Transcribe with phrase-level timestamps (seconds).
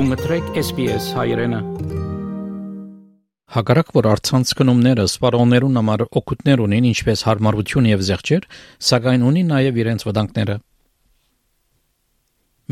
[0.00, 1.58] Դու մտրեք SPS հայրենը։
[3.52, 8.46] Հակառակ որ արցանց գնումները սպառողներուն համար օգուտներ ունին ինչպես հարմարություն եւ զեղչեր,
[8.88, 10.56] սակայն ունի նաեւ իրենց վտանգները։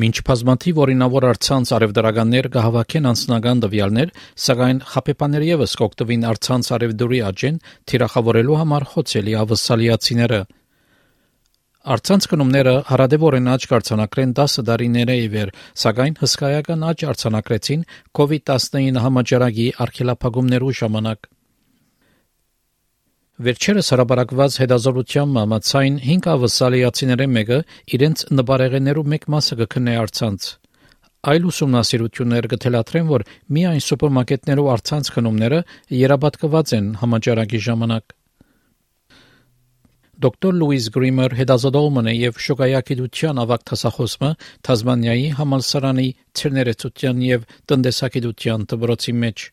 [0.00, 4.14] Մինչ բազմաթիվ օրինավոր արցանց արևդրականներ կհավաքեն անձնական դվյալներ,
[4.48, 7.60] սակայն խապեպաներ եւս կօգտվին արցանց արևդուրի աջեն
[7.92, 10.40] թիրախավորելու համար խոցելի ավսալիացիները–
[11.86, 17.84] Արցանց գնումները հարադեպորեն աճ կարձանակրեն 10 տարիներ ի վեր, սակայն հսկայական աճ արձանագրեցին
[18.18, 21.29] COVID-19 համաճարակի արգելափակումներու ժամանակ։
[23.46, 27.58] Վերջերս հրապարակված հետազոտության մամացային 5 ավսալիացիների մեկը
[27.95, 30.50] իրենց նպարեղեններու մեկ մասը կքննե արցանց։
[31.31, 35.64] Այլ ուսումնասիրություններ կթելադրեն, որ միայն սուպերմարկետներու արցանց գնումները
[36.03, 38.17] երաբատկված են համաճարակի ժամանակ։
[40.19, 44.31] Դոկտոր Լուիս Գրիմեր հետազոտողն է եւ շոկայակիտության ավակ տասախոսը
[44.67, 46.06] Թազմանիայի համալսարանի
[46.41, 49.45] ցերներեցության եւ տնտեսագիտության դպրոցի մեջ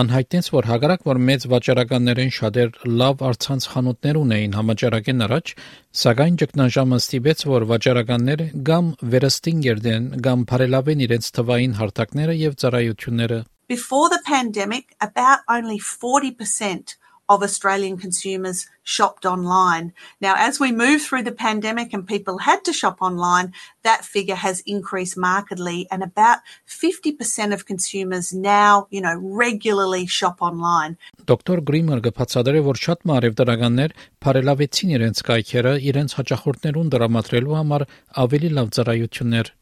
[0.00, 2.68] անհայտնեց, որ հագարակ որ մեծ վաճառականներեն շատեր
[3.00, 5.54] լավ արցանց խանութներ ունեին համաճարակեն առաջ,
[6.02, 13.40] սակայն ճգնաժամը ստիպեց, որ վաճառականները կամ վերստին երդեն, կամ բարելավեն իրենց թվային հարթակները եւ ծառայությունները։
[13.70, 16.98] Before the pandemic, about only 40%
[17.30, 19.92] of Australian consumers shopped online.
[20.20, 23.52] Now, as we move through the pandemic and people had to shop online,
[23.84, 29.14] that figure has increased markedly and about 50% of consumers now, you know,
[29.44, 30.98] regularly shop online.
[31.30, 37.88] Դոկտոր Գրիմեր գփացադրե, որ շատ մարևդարականներ բարելավեցին իրենց կայքերը իրենց հաճախորդներուն դրամատրելու համար
[38.26, 39.54] ավելի լավ ծառայություններ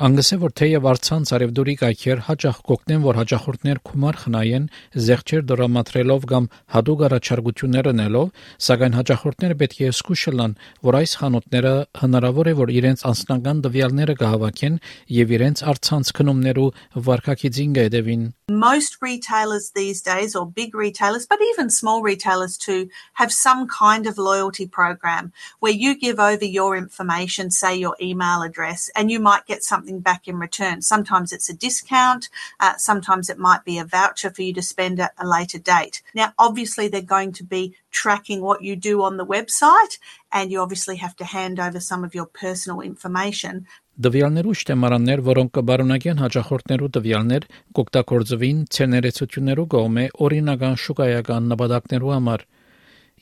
[0.00, 4.68] Անգսե որ թեև արցանց արևդուրի կայքեր հաճախ կօգնեն, որ հաճախորդներ գումար խնայեն,
[5.06, 8.30] զեղչեր դրամատրելով կամ հadoop առաջարկություններ ունելով,
[8.64, 10.54] սակայն հաճախորդները պետք է զգուշ լինեն,
[10.88, 14.80] որ այս խանութները հնարավոր է որ իրենց անձնական դվյալները կհավաքեն
[15.20, 16.70] եւ իրենց արցանց քնումներու
[17.10, 23.30] վարկակիցին կհետևին։ Most retailers these days, or big retailers, but even small retailers too, have
[23.30, 28.90] some kind of loyalty program where you give over your information, say your email address,
[28.96, 30.82] and you might get something back in return.
[30.82, 32.28] Sometimes it's a discount,
[32.60, 36.02] uh, sometimes it might be a voucher for you to spend at a later date.
[36.14, 39.98] Now, obviously, they're going to be tracking what you do on the website,
[40.30, 43.66] and you obviously have to hand over some of your personal information.
[44.00, 47.46] Դվյալներու շտեմարաններ, որոնք կբարունակեն հաճախորդներու դվյալներ,
[47.76, 52.46] կօգտագործվին ցերներեցություններու կողմէ օրինական շուկայական նպատակներու համար։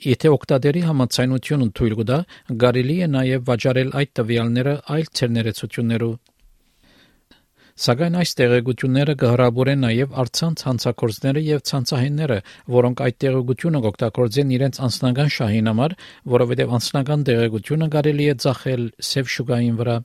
[0.07, 2.19] Եթե օկտադերի համացայնությունը թույլ կտա,
[2.63, 6.13] կարելի է նաև վաճառել այդ տվյալները այլ ցերներեցություններու։
[7.79, 12.39] Սակայն այս տեղեկությունները կհրաբուրեն նաև արցանց հանցակործները եւ ցանցահենները,
[12.75, 15.95] որոնք այդ տեղեկությունը կօգտագործեն իրենց անձնական շահին համար,
[16.35, 19.97] որովհետեւ անձնական տեղեկությունը կարելի է ծախել սև շուկային վրա։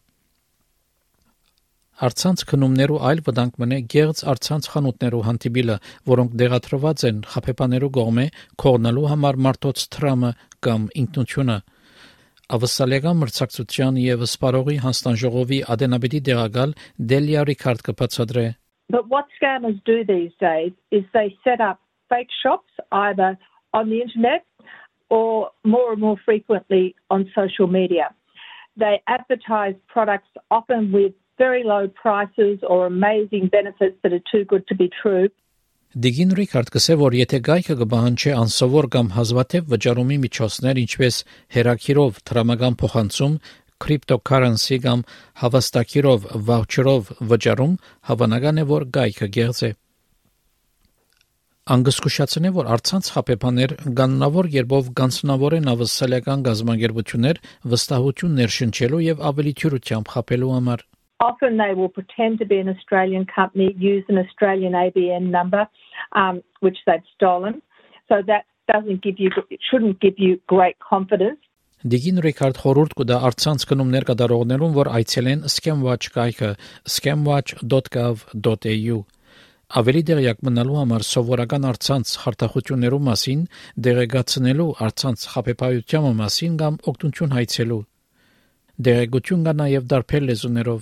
[2.03, 5.75] Արցանց քնումներու այլ վտանգ մնե գեղձ արցանց խանութներու հանդիպիլը,
[6.13, 8.25] որոնք դեղատրված են խափեփաներու կողմէ
[8.63, 10.31] կողնելու համար մարդոց տրամը
[10.67, 11.57] կամ ինքնությունը։
[12.52, 16.70] Ավսալիական մրցակցության եւ սպարողի հանձնաժողովի ադենաբեդի դեղակալ
[17.12, 18.46] Դելիա Ռիքարդ կբացատրե
[18.88, 23.36] But what scammers do these days is they set up fake shops either
[23.74, 24.46] on the internet
[25.10, 28.14] or more and more frequently on social media.
[28.76, 34.66] They advertise products often with very low prices or amazing benefits that are too good
[34.68, 35.28] to be true.
[35.93, 41.17] Դիգին Ռիքարդ կսե որ եթե գայքը կբահանչի անսովոր կամ հազվադեպ վճարումի միջոցներ, ինչպես
[41.53, 43.35] հերակիրով տրամական փոխանցում,
[43.85, 45.03] cryptocurrency կամ
[45.43, 47.75] հավաստակիրով վաուչերով վճարում,
[48.09, 49.71] հավանական է որ գայքը գեղձ է։
[51.77, 60.11] Անգսկուշացնե որ արցանց խապեփաներ գաննավոր երբով գանցնավոր են ավսալական գազագերբություններ վստահություն ներշնչելու եւ ավելի թյուրությամբ
[60.17, 60.85] խապելու համար։
[61.27, 65.63] Often they will pretend to be an Australian company, use an Australian ABN number,
[66.21, 66.35] um,
[66.65, 67.53] which they've stolen.
[68.09, 71.41] So that doesn't give you, it shouldn't give you great confidence.
[71.91, 76.51] Դիգին Ռիքարդ խորուրդ կուտա արցանց կնումներ կդարողներուն, որ այցելեն scamwatch կայքը
[76.95, 78.97] scamwatch.gov.au
[79.79, 83.41] Ավելի դերյակ մնալու համար սովորական արցանց խարտախություններու մասին,
[83.87, 87.81] դերեկացնելու արցանց խապեփայության մասին կամ օգնություն հայցելու։
[88.87, 90.81] Դերեկություն կա նաև դարբեր լեզուներով։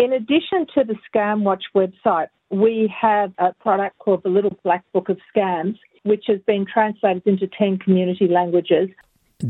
[0.00, 4.82] In addition to the Scam Watch website, we have a product called the Little Black
[4.94, 8.88] Book of Scams, which has been translated into 10 community languages.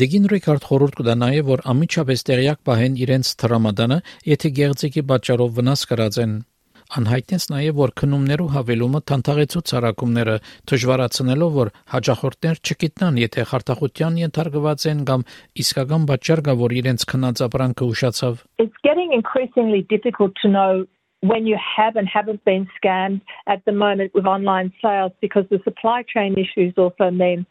[0.00, 3.98] Դեգին Ռիքարդ խորհուրդ կտա նաև որ ամիջապես տեղյակ պահեն իրենց տրամադանը,
[4.32, 6.34] եթե գեղձիկի պատճառով վնաս կրած են։
[6.98, 10.36] Անհայտնեց նաև, որ քնումներու հավելումը թանթաղեցու ցարակումները
[10.70, 15.26] դժվարացնելով, որ հաջախորդներ չգիտնան, եթե խարտախության ենթարկված են կամ
[15.62, 20.86] իսկական պատճառ կա, որ իրենց քնած ապրանքը ուշացավ։ It's getting increasingly difficult to know
[21.20, 25.60] when you have and haven't been scammed at the moment with online sales because the
[25.64, 27.46] supply chain issues also mean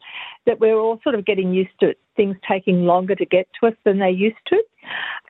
[0.46, 3.74] that we're all sort of getting used to things taking longer to get to us
[3.84, 4.60] than they used to.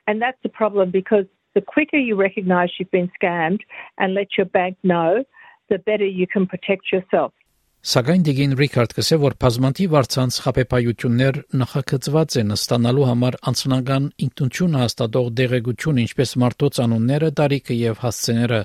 [0.07, 3.61] And that's a problem because the quicker you recognize you've been scammed
[3.97, 5.23] and let your bank know,
[5.69, 7.33] the better you can protect yourself.
[7.81, 15.31] Սակայն Դիգին Ռիքարդ կսե որ բազմանտիվ արցանց խապեպայություններ նախագծված են ստանալու համար անձնական ինքնություն հաստատող
[15.39, 18.61] դեղեցություն ինչպես մարդոց անունները, տարիքը եւ հասցեները,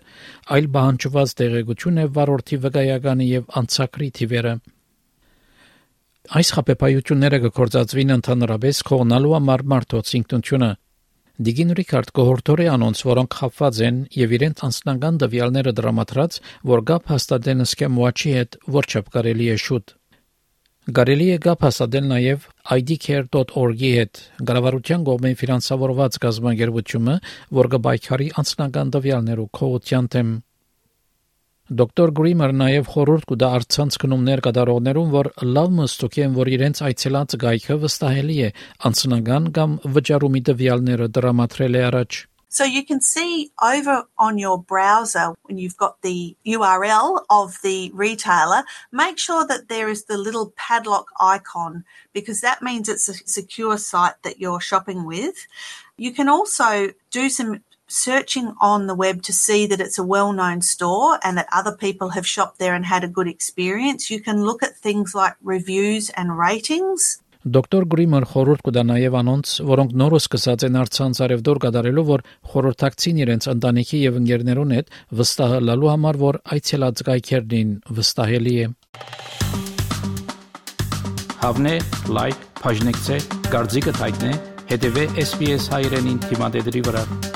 [0.53, 4.55] այլ բանջված դեղեցություն է վարորդի վկայականը եւ անցակրի թիվերը։
[6.37, 10.71] Այս խապեպայությունները կկործածվին ընդհանրապես քողնալու համար մարդոց ինքնությունը
[11.37, 16.39] Դիգին Ռիքարդ կոհորտորի անոնց, որոնք խապված են եւ իրենց անձնական դվյալները դրամատրած,
[16.71, 19.93] որ գապ հաստատեն սկեմ watch-ի հետ, որ չափ կարելի է շուտ։
[20.97, 22.49] Կարելի է գապ հաստատել նաև
[22.79, 27.21] idcare.org-ի հետ, գարավարության կողմեն ֆինանսավորված գազམ་ագերբությունը,
[27.61, 30.33] որ կբայքարի անձնական դվյալներու քողության թեմ
[31.72, 37.36] Դոկտոր Գրիմեր նաև խորհուրդ կուտա արցանց գնումներ կատարողներուն, որ լավ մստուկ են, որ իրենց այցելած
[37.44, 38.50] գայքը վստահելի է
[38.90, 42.20] անձնական կամ վճարումի տվյալները դրամատրել է առաջ։
[42.52, 47.90] So you can see over on your browser when you've got the URL of the
[47.94, 53.14] retailer, make sure that there is the little padlock icon because that means it's a
[53.14, 55.48] secure site that you're shopping with.
[55.96, 60.61] You can also do some searching on the web to see that it's a well-known
[60.63, 64.11] store and that other people have shopped there and had a good experience.
[64.11, 67.21] You can look at things like reviews and ratings.
[67.47, 73.21] Դոկտոր Գրիմեր խորհուրդ կտա նաև անոնց, որոնք նորը սկսած են արցանց արևդոր կատարելու, որ խորհրդակցին
[73.23, 74.91] իրենց ընտանիքի եւ ընկերներուն հետ
[75.21, 78.69] վստահելու համար, որ այցելած գայքերն վստահելի է։
[81.47, 81.79] Հավնե,
[82.19, 83.23] լայք, բաժնեկցե,
[83.55, 84.37] դարձիկը թայտնե,
[84.75, 87.36] հետեւե SPS հայրենին թիմադեդի վրա։